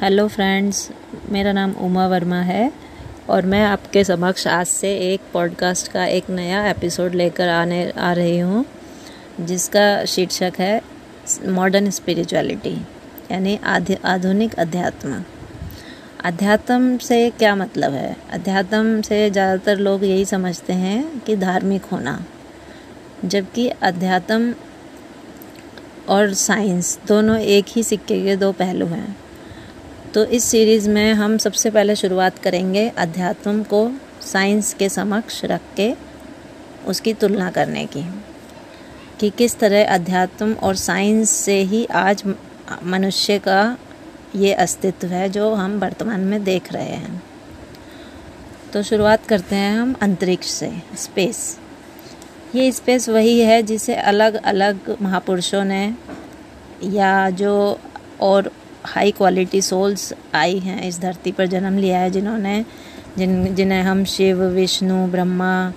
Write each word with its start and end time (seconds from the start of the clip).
Hello 0.00 0.26
friends 0.28 0.88
मेरा 1.30 1.52
नाम 1.52 1.70
उमा 1.80 2.06
वर्मा 2.06 2.36
है 2.36 2.72
और 3.30 3.46
मैं 3.46 3.62
आपके 3.64 4.02
समक्ष 4.04 4.46
आज 4.46 4.66
से 4.66 4.92
एक 5.04 5.20
पॉडकास्ट 5.32 5.90
का 5.92 6.04
एक 6.06 6.28
नया 6.30 6.66
एपिसोड 6.70 7.14
लेकर 7.14 7.48
आने, 7.48 7.90
आ 7.90 8.12
रही 8.12 8.38
हूँ, 8.38 8.64
जिसका 9.40 10.04
शीर्षक 10.04 10.58
है 10.58 10.80
मॉडर्न 11.46 11.90
स्पिरिचुअलिटी 11.90 12.74
यानी 13.32 13.58
आधुनिक 14.04 14.58
अध्यात्म। 14.58 15.24
अध्यात्म 16.24 16.96
से 16.98 17.28
क्या 17.30 17.54
मतलब 17.56 17.92
है? 17.92 18.16
अध्यात्म 18.32 19.00
से 19.02 19.28
ज़्यादातर 19.30 19.78
लोग 19.78 20.04
यही 20.04 20.24
समझते 20.26 20.72
हैं 20.74 21.20
कि 21.20 21.36
धार्मिक 21.38 21.84
होना, 21.84 22.20
जबकि 23.24 23.68
अध्यात्म 23.68 24.54
और 26.08 26.34
साइंस 26.36 26.98
दोनों 27.08 27.38
एक 27.38 27.64
ही 27.68 27.82
सिक्के 27.82 28.24
के 28.24 28.36
दो 28.36 28.52
पहलू 28.54 28.86
हैं। 28.86 29.16
तो 30.16 30.24
इस 30.24 30.44
सीरीज़ 30.44 30.88
में 30.90 31.12
हम 31.14 31.36
सबसे 31.38 31.70
पहले 31.70 31.94
शुरुआत 31.96 32.38
करेंगे 32.38 32.88
अध्यात्म 32.88 33.62
को 33.62 33.80
साइंस 34.22 34.72
के 34.74 34.88
समक्ष 34.88 35.44
रख 35.44 35.60
के, 35.76 35.92
उसकी 36.86 37.12
तुलना 37.14 37.50
करने 37.50 37.84
की, 37.86 38.04
कि 39.20 39.30
किस 39.30 39.58
तरह 39.58 39.92
अध्यात्म 39.94 40.52
और 40.52 40.76
साइंस 40.76 41.30
से 41.30 41.58
ही 41.62 41.84
आज 41.94 42.24
मनुष्य 42.84 43.38
का 43.38 43.76
ये 44.36 44.54
अस्तित्व 44.54 45.06
है 45.06 45.28
जो 45.28 45.52
हम 45.54 45.78
वर्तमान 45.78 46.20
में 46.20 46.42
देख 46.44 46.72
रहे 46.72 46.96
हैं। 46.96 47.22
तो 48.72 48.82
शुरुआत 48.82 49.26
करते 49.26 49.56
हैं 49.56 49.78
हम 49.78 49.94
अंतरिक्ष 50.02 50.46
से 50.46 50.72
स्पेस 50.96 51.58
ये 52.54 52.72
स्पेस 52.72 53.08
वही 53.08 53.40
है 53.40 53.62
जिसे 53.62 53.94
अलग 53.94 54.42
अलग 54.44 54.96
महापुरुषों 55.02 55.64
ने 55.64 55.94
या 56.84 57.30
जो 57.30 57.80
और 58.20 58.52
हाई 58.84 59.10
क्वालिटी 59.10 59.62
सोल्स 59.62 60.14
आई 60.34 60.58
हैं, 60.58 60.88
इस 60.88 61.00
धरती 61.00 61.32
पर 61.32 61.46
जन्म 61.46 61.78
लिया 61.78 61.98
है 61.98 62.10
जिन्होंने, 62.10 62.64
जिन, 63.18 63.54
जिन्हें 63.54 63.82
हम 63.82 64.04
शिव, 64.04 64.42
विष्णु, 64.42 65.06
ब्रह्मा, 65.06 65.72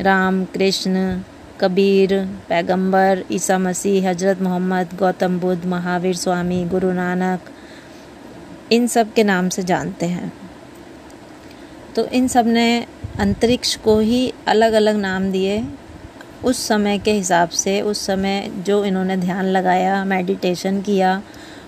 राम, 0.00 0.44
कृष्ण, 0.44 1.20
कबीर, 1.60 2.28
पैगंबर, 2.48 3.24
ईसा 3.32 3.58
मसीह, 3.58 4.10
हज़रत 4.10 4.42
मोहम्मद, 4.42 4.88
गौतम 4.98 5.40
बुद्ध, 5.40 5.64
महावीर 5.64 6.16
स्वामी, 6.16 6.64
गुरु 6.64 6.92
नानक, 6.92 7.40
इन 8.72 8.86
सब 8.86 9.12
के 9.12 9.24
नाम 9.24 9.48
से 9.48 9.62
जानते 9.62 10.06
हैं। 10.06 10.32
तो 11.96 12.06
इन 12.06 12.28
सबने 12.28 12.86
अंतरिक्ष 13.18 13.76
को 13.76 13.98
ही 13.98 14.32
अलग 14.46 14.72
अलग 14.72 14.96
नाम 14.96 15.32
दिए। 15.32 15.64
उस 16.44 16.68
समय 16.68 16.98
के 16.98 17.12
हिसाब 17.12 17.48
से, 17.48 17.80
उस 17.80 18.06
समय 18.06 18.50
जो 18.66 18.84
इन्होंने 18.84 19.16
ध्यान 19.16 19.44
लगाया 19.44 20.04
मेडिटेशन 20.04 20.80
किया 20.80 21.22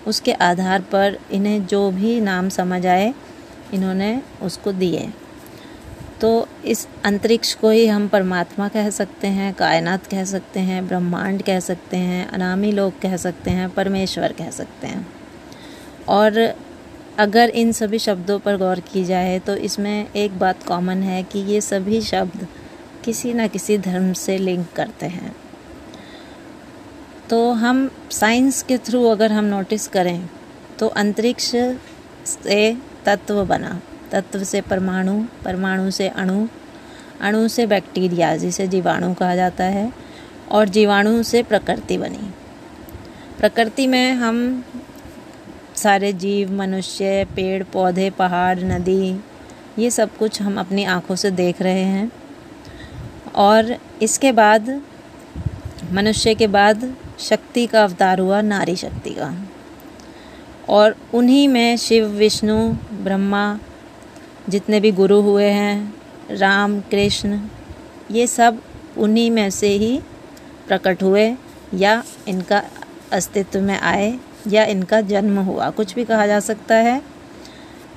उसके 0.06 0.32
आधार 0.32 0.80
पर 0.82 1.18
इन्हें 1.32 1.66
जो 1.66 1.90
भी 1.90 2.20
नाम 2.20 2.48
समझ 2.48 2.86
आए, 2.86 3.12
इन्होंने 3.74 4.22
उसको 4.42 4.72
दिए। 4.72 5.08
तो 6.20 6.48
इस 6.64 6.86
अंतरिक्ष 7.04 7.54
को 7.54 7.70
ही 7.70 7.86
हम 7.86 8.08
परमात्मा 8.08 8.68
कह 8.68 8.90
सकते 8.90 9.26
हैं, 9.26 9.52
कायनात 9.54 10.06
कह 10.06 10.24
सकते 10.24 10.60
हैं, 10.60 10.86
ब्रह्मांड 10.88 11.42
कह 11.42 11.60
सकते 11.60 11.96
हैं, 11.96 12.26
अनामी 12.28 12.72
लोग 12.72 13.00
कह 13.00 13.16
सकते 13.16 13.50
हैं, 13.50 13.68
परमेश्वर 13.70 14.32
कह 14.32 14.50
सकते 14.50 14.86
हैं। 14.86 15.06
और 16.08 16.54
अगर 17.18 17.48
इन 17.48 17.72
सभी 17.72 17.98
शब्दों 17.98 18.38
पर 18.38 18.56
गौर 18.56 18.80
की 18.80 19.04
जाए 19.04 19.38
तो 19.38 19.54
इसमें 19.56 20.06
एक 20.16 20.38
बात 20.38 20.62
कॉमन 20.62 21.02
है 21.02 21.22
कि 21.22 21.38
ये 21.38 21.60
सभी 21.60 22.00
शब्द 22.00 22.46
किसी 23.04 23.32
न 23.34 23.48
किसी 23.48 23.78
धर्म 23.78 24.12
से 24.12 24.38
लिंक 24.38 24.66
करते 24.76 25.06
हैं। 25.06 25.36
तो 27.30 27.52
हम 27.52 27.90
साइंस 28.10 28.62
के 28.62 28.78
थ्रू 28.78 29.04
अगर 29.04 29.32
हम 29.32 29.44
नोटिस 29.44 29.88
करें 29.88 30.28
तो 30.78 30.86
अंतरिक्ष 30.86 31.50
से 32.26 32.76
तत्व 33.04 33.44
बना। 33.44 33.80
तत्व 34.10 34.44
से 34.44 34.60
परमाणु 34.60 35.24
परमाणु 35.44 35.90
से 35.90 36.08
अणु 36.08 36.46
अणु 37.20 37.48
से 37.48 37.66
बैक्टीरिया, 37.66 38.36
जिसे 38.36 38.66
जीवाणु 38.66 39.14
कहा 39.14 39.36
जाता 39.36 39.64
है, 39.64 39.92
और 40.50 40.68
जीवाणु 40.68 41.22
से 41.22 41.42
प्रकृति 41.42 41.98
बनी। 41.98 42.30
प्रकृति 43.38 43.86
में 43.86 44.12
हम 44.12 44.64
सारे 45.76 46.12
जीव, 46.12 46.52
मनुष्य, 46.52 47.24
पेड़, 47.24 47.62
पौधे, 47.62 48.10
पहाड़, 48.10 48.58
नदी, 48.58 49.20
ये 49.78 49.90
सब 49.90 50.16
कुछ 50.16 50.42
हम 50.42 50.60
अपनी 50.60 50.84
आँखों 50.84 51.16
से 51.16 51.30
देख 51.30 51.62
रहे 51.62 51.84
हैं। 51.84 52.12
और 53.34 53.76
इसके 54.02 54.32
बाद, 54.32 54.80
मनुष्य 55.92 56.34
के 56.34 56.46
बाद 56.46 56.96
शक्ति 57.20 57.66
का 57.66 57.84
अवतार 57.84 58.18
हुआ, 58.18 58.40
नारी 58.40 58.76
शक्ति 58.76 59.10
का। 59.10 59.44
और 60.68 60.96
उन्हीं 61.14 61.48
में 61.48 61.76
शिव, 61.76 62.06
विष्णु, 62.06 62.72
ब्रह्मा, 62.92 63.58
जितने 64.48 64.80
भी 64.80 64.92
गुरु 64.92 65.20
हुए 65.20 65.48
हैं, 65.48 65.94
राम, 66.30 66.80
कृष्ण, 66.80 67.40
ये 68.10 68.26
सब 68.26 68.62
उन्हीं 68.98 69.30
में 69.30 69.50
से 69.50 69.68
ही 69.68 70.00
प्रकट 70.68 71.02
हुए 71.02 71.36
या 71.74 72.04
इनका 72.28 72.62
अस्तित्व 73.12 73.60
में 73.60 73.80
आए 73.80 74.18
या 74.48 74.64
इनका 74.64 75.00
जन्म 75.00 75.38
हुआ। 75.38 75.70
कुछ 75.70 75.94
भी 75.94 76.04
कहा 76.04 76.26
जा 76.26 76.40
सकता 76.40 76.74
है। 76.74 77.02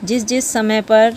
जिस 0.03 0.25
जिस 0.25 0.45
समय 0.45 0.81
पर 0.81 1.13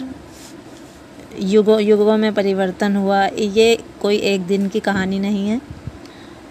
युगों 1.39 1.81
युगों 1.81 2.17
में 2.17 2.35
परिवर्तन 2.35 2.97
हुआ, 2.97 3.27
ये 3.27 3.79
कोई 4.03 4.17
एक 4.17 4.47
दिन 4.47 4.69
की 4.69 4.81
कहानी 4.81 5.19
नहीं 5.19 5.49
है। 5.49 5.76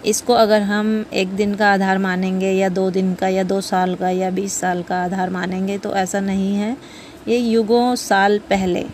इसको 0.06 0.32
अगर 0.34 0.62
हम 0.62 1.04
एक 1.14 1.28
दिन 1.36 1.54
का 1.54 1.72
आधार 1.72 1.98
मानेंगे 1.98 2.50
या 2.50 2.68
दो 2.70 2.90
दिन 2.90 3.14
का 3.14 3.28
या 3.28 3.42
दो 3.44 3.60
साल 3.62 3.94
का 3.94 4.10
या 4.10 4.30
बीस 4.30 4.52
साल 4.54 4.82
का 4.82 5.02
आधार 5.04 5.30
मानेंगे 5.30 5.78
तो 5.78 5.94
ऐसा 5.94 6.20
नहीं 6.20 6.54
है। 6.54 6.76
ये 7.28 7.38
युगों 7.38 7.94
साल 7.96 8.38
पहले, 8.50 8.84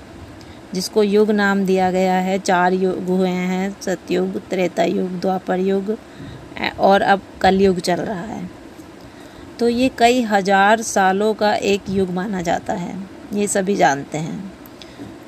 जिसको 0.74 1.02
युग 1.02 1.30
नाम 1.30 1.64
दिया 1.64 1.90
गया 1.90 2.14
है, 2.16 2.38
चार 2.40 2.72
युग 2.74 3.08
हुए 3.08 3.28
हैं, 3.28 3.74
सतयुग 3.80 4.40
त्रेता 4.50 4.84
युग 4.84 5.18
द्वापर 5.20 5.60
युग, 5.60 5.96
और 6.80 7.02
अब 7.02 7.22
कलयुग 7.40 7.80
चल 7.80 8.00
रहा 8.00 8.22
है। 8.22 8.48
तो 9.58 9.68
ये 9.68 9.90
कई 9.98 10.22
हज़ार 10.22 10.82
सालों 10.82 11.32
का 11.34 11.52
एक 11.54 11.90
युग 11.90 12.10
माना 12.10 12.42
जाता 12.42 12.72
है, 12.74 12.96
ये 13.34 13.46
सभी 13.48 13.76
जानते 13.76 14.18
हैं। 14.18 14.52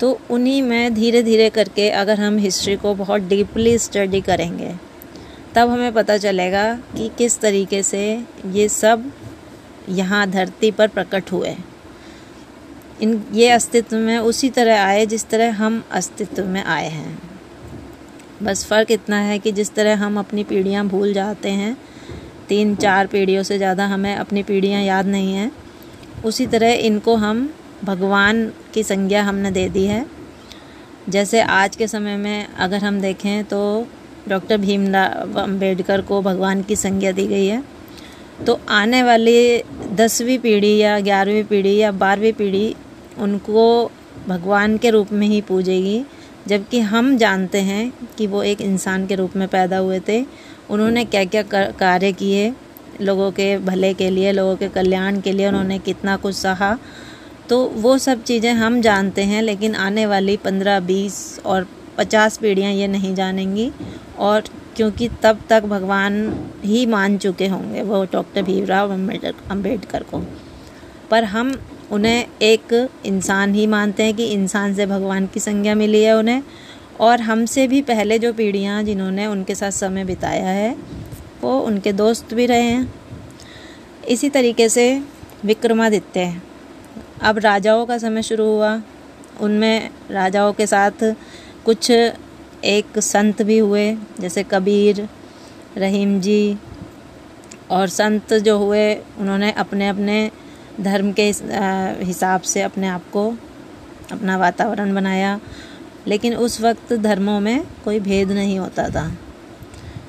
तो 0.00 0.18
उन्हीं 0.30 0.62
में 0.62 0.94
धीरे 0.94 1.22
धीरे 1.22 1.50
करके 1.50 1.88
अगर 1.92 2.20
हम 2.20 2.38
हिस्ट्री 2.38 2.76
को 2.76 2.94
बहुत 2.94 3.22
डीपली 3.24 3.78
स्टडी 3.78 4.20
करेंगे 4.22 4.74
तब 5.54 5.68
हमें 5.70 5.92
पता 5.92 6.16
चलेगा 6.18 6.64
कि 6.96 7.10
किस 7.18 7.38
तरीके 7.40 7.82
से 7.82 8.02
ये 8.52 8.68
सब 8.70 9.10
यहाँ 9.90 10.26
धरती 10.30 10.70
पर 10.70 10.88
प्रकट 10.88 11.32
हुए। 11.32 11.54
इन, 13.02 13.22
ये 13.32 13.48
अस्तित्व 13.50 13.96
में 13.96 14.18
उसी 14.18 14.50
तरह 14.50 14.82
आए 14.82 15.06
जिस 15.06 15.28
तरह 15.28 15.52
हम 15.54 15.82
अस्तित्व 15.92 16.44
में 16.44 16.62
आए 16.64 16.88
हैं। 16.88 17.18
बस 18.42 18.64
फ़र्क 18.66 18.90
इतना 18.90 19.18
है 19.18 19.38
कि 19.38 19.52
जिस 19.52 19.74
तरह 19.74 19.96
हम 19.96 20.18
अपनी 20.18 20.44
पीढ़ियाँ 20.44 20.86
भूल 20.86 21.12
जाते 21.12 21.50
हैं, 21.50 21.76
तीन 22.48 22.74
चार 22.76 23.06
पीढ़ियों 23.06 23.42
से 23.42 23.56
ज़्यादा 23.58 23.86
हमें 23.86 24.14
अपनी 24.16 24.42
पीढ़ियाँ 24.42 24.82
याद 24.82 25.06
नहीं 25.06 25.34
हैं, 25.34 25.50
उसी 26.24 26.46
तरह 26.46 26.72
इनको 26.82 27.14
हम 27.16 27.48
भगवान 27.84 28.46
की 28.74 28.82
संज्ञा 28.82 29.22
हमने 29.22 29.50
दे 29.50 29.68
दी 29.68 29.84
है। 29.84 30.04
जैसे 31.08 31.40
आज 31.42 31.76
के 31.76 31.86
समय 31.88 32.16
में 32.16 32.46
अगर 32.46 32.84
हम 32.84 33.00
देखें 33.00 33.44
तो 33.44 33.86
डॉक्टर 34.28 34.56
भीमराव 34.56 35.40
अंबेडकर 35.40 36.00
को 36.00 36.20
भगवान 36.22 36.62
की 36.62 36.76
संज्ञा 36.76 37.12
दी 37.12 37.26
गई 37.26 37.46
है। 37.46 37.62
तो 38.46 38.58
आने 38.70 39.02
वाली 39.02 39.62
दसवीं 39.92 40.38
पीढ़ी 40.38 40.76
या 40.76 40.98
ग्यारहवीं 41.00 41.44
पीढ़ी 41.44 41.76
या 41.76 41.92
बारहवीं 41.92 42.32
पीढ़ी 42.32 42.74
उनको 43.18 43.90
भगवान 44.28 44.76
के 44.78 44.90
रूप 44.90 45.12
में 45.12 45.26
ही 45.26 45.40
पूजेगी, 45.40 46.04
जबकि 46.48 46.80
हम 46.82 47.16
जानते 47.16 47.60
हैं 47.60 47.92
कि 48.18 48.26
वो 48.26 48.42
एक 48.42 48.60
इंसान 48.60 49.06
के 49.06 49.14
रूप 49.14 49.36
में 49.36 49.46
पैदा 49.48 49.78
हुए 49.78 50.00
थे। 50.08 50.24
उन्होंने 50.70 51.04
क्या 51.04 51.24
क्या 51.24 51.42
कार्य 51.72 52.12
किए 52.12 52.52
लोगों 53.00 53.30
के 53.30 53.56
भले 53.58 53.92
के 53.94 54.10
लिए, 54.10 54.32
लोगों 54.32 54.56
के 54.56 54.68
कल्याण 54.68 55.20
के 55.20 55.32
लिए, 55.32 55.48
उन्होंने 55.48 55.78
कितना 55.78 56.16
कुछ 56.16 56.34
सहा। 56.34 56.76
तो 57.48 57.64
वो 57.76 57.96
सब 57.98 58.22
चीज़ें 58.22 58.52
हम 58.52 58.80
जानते 58.80 59.22
हैं, 59.22 59.42
लेकिन 59.42 59.74
आने 59.74 60.06
वाली 60.06 60.36
पंद्रह, 60.36 60.80
बीस 60.80 61.40
और 61.46 61.66
पचास 61.98 62.36
पीढ़ियाँ 62.36 62.72
ये 62.72 62.86
नहीं 62.86 63.14
जानेंगी 63.14 63.72
और 64.18 64.42
क्योंकि 64.76 65.08
तब 65.22 65.38
तक 65.48 65.62
भगवान 65.62 66.34
ही 66.64 66.86
मान 66.86 67.18
चुके 67.18 67.46
होंगे, 67.46 67.82
वो 67.82 68.04
डॉक्टर 68.04 68.42
भीमराव 68.42 68.92
अंबेडकर 69.50 70.02
को। 70.02 70.22
पर 71.10 71.24
हम 71.24 71.60
उन्हें 71.92 72.26
एक 72.42 72.88
इंसान 73.06 73.54
ही 73.54 73.66
मानते 73.66 74.02
हैं 74.02 74.14
कि 74.14 74.24
इंसान 74.24 74.74
से 74.74 74.86
भगवान 74.86 75.26
की 75.26 75.40
संज्ञा 75.40 75.74
मिली 75.74 76.02
है 76.02 76.16
उन्हें। 76.16 76.42
और 77.00 77.20
हमसे 77.20 77.66
भी 77.66 77.82
पहले 77.82 78.18
जो 78.18 78.32
पीढ़ियाँ 78.32 78.82
जिन्होंने 78.82 79.26
उनके 79.26 79.54
साथ 79.54 79.70
समय 79.70 80.04
बिताया 80.04 80.48
है, 80.48 80.76
वो 81.40 81.60
उनके 81.60 81.92
दोस्त 81.92 82.34
भी 82.34 82.46
रहे 82.46 82.62
हैं। 82.62 82.94
इसी 84.08 84.28
तरीके 84.28 84.68
से 84.68 85.02
विक्रमादित्य 85.44 86.40
अब 87.22 87.38
राजाओं 87.38 87.86
का 87.86 87.98
समय 87.98 88.22
शुरू 88.22 88.44
हुआ। 88.44 88.82
उनमें 89.40 89.90
राजाओं 90.10 90.52
के 90.52 90.66
साथ 90.66 91.14
कुछ 91.64 91.90
एक 92.64 92.98
संत 92.98 93.42
भी 93.42 93.58
हुए, 93.58 93.96
जैसे 94.20 94.42
कबीर, 94.42 95.08
रहीम 95.76 96.20
जी, 96.20 96.58
और 97.70 97.88
संत 97.88 98.34
जो 98.34 98.58
हुए, 98.58 98.94
उन्होंने 98.94 99.52
अपने 99.52 99.88
अपने 99.88 100.30
धर्म 100.80 101.12
के 101.12 101.22
हिसाब 102.04 102.40
से 102.40 102.62
अपने 102.62 102.86
आप 102.86 103.10
को 103.10 103.30
अपना 104.12 104.36
वातावरण 104.36 104.94
बनाया। 104.94 105.40
लेकिन 106.06 106.34
उस 106.34 106.60
वक्त 106.60 106.92
धर्मों 106.92 107.40
में 107.40 107.64
कोई 107.84 108.00
भेद 108.00 108.32
नहीं 108.32 108.58
होता 108.58 108.88
था। 108.88 109.12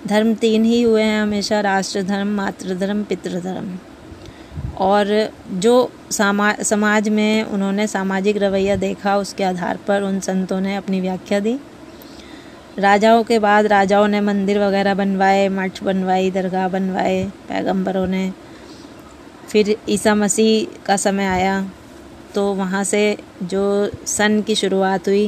धर्म 0.07 0.33
तीन 0.33 0.63
ही 0.63 0.81
हुए 0.81 1.03
हैं 1.03 1.21
हमेशा 1.21 1.61
राष्ट्र 1.61 2.03
धर्म 2.03 2.27
मातृधर्म, 2.27 3.03
पितृधर्म। 3.03 3.79
और 4.77 5.07
जो 5.53 5.91
सामा, 6.11 6.51
समाज 6.53 7.09
में 7.09 7.43
उन्होंने 7.43 7.87
सामाजिक 7.87 8.37
रवैया 8.37 8.75
देखा, 8.75 9.15
उसके 9.17 9.43
आधार 9.43 9.79
पर 9.87 10.01
उन 10.01 10.19
संतों 10.19 10.59
ने 10.61 10.75
अपनी 10.75 11.01
व्याख्या 11.01 11.39
दी। 11.39 11.57
राजाओं 12.79 13.23
के 13.23 13.39
बाद 13.39 13.65
राजाओं 13.65 14.07
ने 14.07 14.21
मंदिर 14.21 14.59
वगैरह 14.59 14.93
बनवाए, 14.93 15.47
मठ 15.49 15.83
बनवाई, 15.83 16.31
दरगाह 16.31 16.67
बनवाए, 16.67 17.23
पैगंबरों 17.49 18.05
ने। 18.07 18.31
फिर 19.49 19.75
ईसा 19.89 20.15
मसीह 20.15 20.83
का 20.85 20.97
समय 20.97 21.25
आया 21.25 21.71
तो 22.35 22.43
वहाँ 22.53 22.83
से 22.83 23.17
जो 23.43 23.91
सन 24.07 24.41
की 24.41 24.55
शुरुआत 24.55 25.07
हुई 25.07 25.27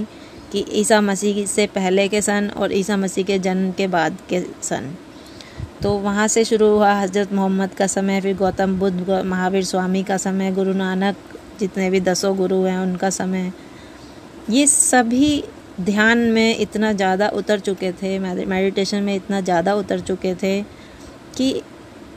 कि 0.51 0.65
ईसा 0.71 0.99
मसीह 1.01 1.45
से 1.45 1.65
पहले 1.67 2.07
के 2.07 2.21
सन 2.21 2.49
और 2.57 2.73
ईसा 2.73 2.97
मसीह 2.97 3.25
के 3.25 3.37
जन्म 3.39 3.71
के 3.71 3.87
बाद 3.87 4.17
के 4.29 4.41
सन। 4.63 4.95
तो 5.83 5.91
वहाँ 5.99 6.27
से 6.27 6.43
शुरू 6.45 6.67
हुआ 6.67 6.93
हज़रत 6.93 7.33
मोहम्मद 7.33 7.73
का 7.73 7.87
समय, 7.87 8.21
फिर 8.21 8.35
गौतम 8.37 8.77
बुद्ध 8.79 9.09
महावीर 9.25 9.63
स्वामी 9.63 10.03
का 10.03 10.17
समय, 10.17 10.51
गुरु 10.51 10.73
नानक 10.73 11.15
जितने 11.59 11.89
भी 11.89 11.99
दसों 12.01 12.35
गुरु 12.37 12.61
हैं 12.63 12.77
उनका 12.79 13.09
समय। 13.09 13.51
ये 14.49 14.65
सभी 14.67 15.43
ध्यान 15.81 16.17
में 16.31 16.57
इतना 16.57 16.91
ज़्यादा 16.93 17.27
उतर 17.29 17.59
चुके 17.59 17.91
थे 17.91 18.17
मेडिटेशन 18.19 19.03
में 19.03 19.15
इतना 19.15 19.41
ज़्यादा 19.41 19.73
उतर 19.75 19.99
चुके 19.99 20.33
थे 20.35 20.61
कि 21.37 21.51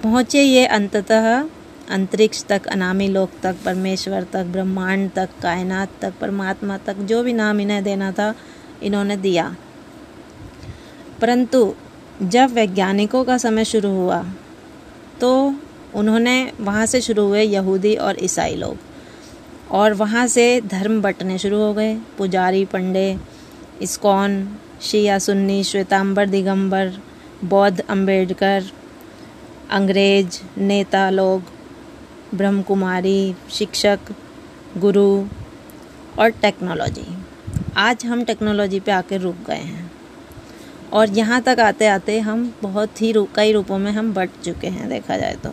पहुँचे 0.02 0.42
ये 0.42 0.66
अंततः 0.66 1.48
अंतरिक्ष 1.90 2.44
तक, 2.44 2.66
अनामी 2.66 3.08
लोक 3.08 3.30
तक, 3.42 3.56
परमेश्वर 3.64 4.26
तक, 4.32 4.44
ब्रह्मांड 4.46 5.10
तक, 5.10 5.28
कायनात 5.42 5.88
तक, 6.02 6.12
परमात्मा 6.20 6.76
तक, 6.78 6.96
जो 7.02 7.22
भी 7.22 7.32
नाम 7.32 7.60
इन्हें 7.60 7.82
देना 7.84 8.10
था, 8.12 8.34
इन्होंने 8.82 9.16
दिया। 9.16 9.54
परंतु 11.20 11.74
जब 12.22 12.52
वैज्ञानिकों 12.52 13.25
का 13.25 13.38
समय 13.38 13.64
शुरू 13.64 13.88
हुआ 13.88 14.22
तो 15.20 15.55
उन्होंने 15.94 16.52
वहाँ 16.61 16.87
से 16.87 17.00
शुरू 17.00 17.26
हुए 17.26 17.43
यहूदी 17.43 17.94
और 17.96 18.17
ईसाई 18.25 18.55
लोग। 18.55 18.76
और 19.70 19.94
वहाँ 19.94 20.26
से 20.26 20.61
धर्म 20.61 21.00
बटने 21.02 21.38
शुरू 21.38 21.58
हो 21.58 21.72
गए। 21.75 21.94
पुजारी 22.19 22.64
पंडे, 22.64 23.17
इस्कॉन, 23.82 24.56
शिया 24.82 25.19
सुन्नी, 25.19 25.64
श्वेतांबर 25.64 26.26
दिगंबर, 26.26 26.93
बौद्ध 27.44 27.81
अंबेडकर 27.81 28.64
अंग्रेज़ 29.70 30.40
नेता 30.61 31.11
लोग 31.11 31.43
ब्रह्म 32.34 32.62
कुमारी 32.62 33.34
शिक्षक, 33.50 33.99
गुरु 34.78 35.25
और 36.19 36.31
टेक्नोलॉजी। 36.31 37.06
आज 37.76 38.05
हम 38.06 38.25
टेक्नोलॉजी 38.25 38.81
पे 38.81 38.93
आकर 38.93 39.20
रुक 39.20 39.37
गए 39.46 39.55
हैं। 39.55 39.89
और 40.92 41.10
यहाँ 41.10 41.40
तक 41.40 41.60
आते 41.60 41.87
आते 41.87 42.19
हम 42.20 42.54
बहुत 42.62 43.02
ही 43.02 43.14
कई 43.34 43.52
रूपों 43.52 43.78
में 43.78 43.92
हम 43.92 44.12
बट 44.12 44.31
चुके 44.44 44.66
हैं, 44.66 44.88
देखा 44.88 45.16
जाए 45.16 45.34
तो। 45.34 45.50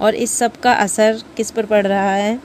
और 0.00 0.14
इस 0.14 0.30
सब 0.30 0.60
का 0.60 0.72
असर 0.72 1.20
किस 1.36 1.50
पर 1.50 1.66
पड़ 1.66 1.86
रहा 1.86 2.14
है? 2.14 2.40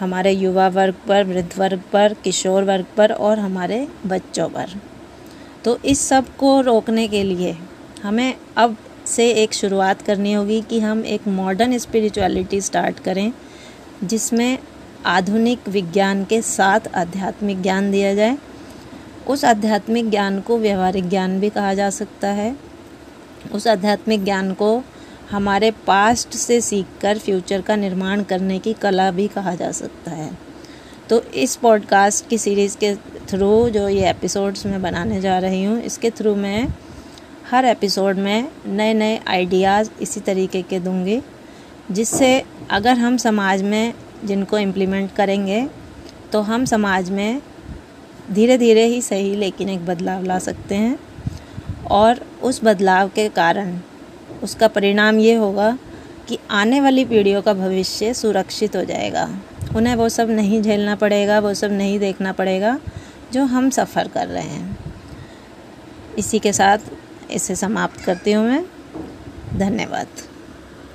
हमारे 0.00 0.32
युवा 0.32 0.68
वर्ग 0.68 0.94
पर, 1.08 1.24
वृद्ध 1.24 1.58
वर्ग 1.58 1.82
पर, 1.92 2.14
किशोर 2.24 2.64
वर्ग 2.64 2.86
पर 2.96 3.12
और 3.12 3.38
हमारे 3.38 3.88
बच्चों 4.06 4.48
पर। 4.48 4.66
तो 5.64 5.78
इस 5.84 6.00
सबको 6.00 6.60
रोकने 6.60 7.08
के 7.08 7.22
लिए 7.22 7.56
हमें 8.02 8.34
अब 8.56 8.76
से 9.06 9.30
एक 9.30 9.54
शुरुआत 9.54 10.02
करनी 10.02 10.32
होगी 10.32 10.60
कि 10.60 10.80
हम 10.80 11.04
एक 11.04 11.28
मॉडर्न 11.28 11.78
स्पिरिचुअलिटी 11.78 12.60
स्टार्ट 12.60 12.98
करें, 12.98 13.32
जिसमें 14.04 14.58
आधुनिक 15.06 15.68
विज्ञान 15.68 16.24
के 16.24 16.42
साथ 16.42 16.80
आध्यात्मिक 16.94 17.62
ज्ञान 17.62 17.90
दिया 17.90 18.14
जाए। 18.14 18.38
उस 19.28 19.44
आध्यात्मिक 19.44 20.10
ज्ञान 20.10 20.40
को 20.40 20.58
व्यवहारिक 20.58 21.08
ज्ञान 21.08 21.38
भी 21.40 21.50
कहा 21.50 21.74
जा 21.74 21.88
सकता 21.90 22.28
है। 22.28 22.54
उस 23.52 23.66
आध्यात्मिक 23.66 24.24
ज्ञान 24.24 24.52
को 24.54 24.82
हमारे 25.30 25.70
पास्ट 25.86 26.34
से 26.34 26.60
सीखकर 26.60 27.18
फ्यूचर 27.18 27.60
का 27.60 27.76
निर्माण 27.76 28.22
करने 28.22 28.58
की 28.58 28.72
कला 28.72 29.10
भी 29.10 29.26
कहा 29.28 29.54
जा 29.54 29.70
सकता 29.72 30.10
है। 30.10 30.30
तो 31.08 31.20
इस 31.22 31.56
पॉडकास्ट 31.56 32.28
की 32.28 32.38
सीरीज़ 32.38 32.76
के 32.76 32.94
थ्रू 33.28 33.68
जो 33.70 33.88
ये 33.88 34.08
एपिसोड्स 34.10 34.66
मैं 34.66 34.80
बनाने 34.82 35.20
जा 35.20 35.38
रही 35.38 35.64
हूँ, 35.64 35.80
इसके 35.80 36.10
थ्रू 36.10 36.34
मैं 36.34 36.66
हर 37.50 37.64
एपिसोड 37.64 38.16
में 38.16 38.48
नए 38.66 38.94
नए 38.94 39.20
आइडियाज़ 39.28 39.90
इसी 40.00 40.20
तरीके 40.20 40.62
के 40.62 40.80
दूँगी, 40.80 41.20
जिससे 41.90 42.44
अगर 42.70 42.98
हम 42.98 43.16
समाज 43.16 43.62
में 43.62 43.94
जिनको 44.24 44.58
इम्प्लीमेंट 44.58 45.12
करेंगे 45.14 45.66
तो 46.32 46.40
हम 46.40 46.64
समाज 46.64 47.10
में 47.10 47.40
धीरे 48.30 48.58
धीरे 48.58 48.84
ही 48.84 49.02
सही, 49.02 49.36
लेकिन 49.36 49.68
एक 49.68 49.86
बदलाव 49.86 50.24
ला 50.24 50.38
सकते 50.38 50.74
हैं। 50.74 50.98
और 51.90 52.20
उस 52.42 52.60
बदलाव 52.64 53.08
के 53.08 53.28
कारण 53.28 53.78
उसका 54.42 54.68
परिणाम 54.68 55.18
ये 55.18 55.34
होगा 55.34 55.78
कि 56.28 56.38
आने 56.50 56.80
वाली 56.80 57.04
पीढ़ियों 57.04 57.42
का 57.42 57.54
भविष्य 57.54 58.14
सुरक्षित 58.14 58.76
हो 58.76 58.84
जाएगा। 58.84 59.38
उन्हें 59.76 59.94
वो 59.94 60.08
सब 60.08 60.30
नहीं 60.30 60.62
झेलना 60.62 60.94
पड़ेगा, 60.94 61.40
वो 61.40 61.54
सब 61.54 61.72
नहीं 61.72 61.98
देखना 61.98 62.32
पड़ेगा 62.32 62.80
जो 63.32 63.44
हम 63.44 63.70
सफ़र 63.70 64.08
कर 64.08 64.26
रहे 64.26 64.42
हैं। 64.42 64.78
इसी 66.18 66.38
के 66.38 66.52
साथ 66.52 66.78
इसे 67.30 67.56
समाप्त 67.56 68.00
करती 68.00 68.32
हूँ 68.32 68.46
मैं। 68.46 68.64
धन्यवाद। 69.58 70.06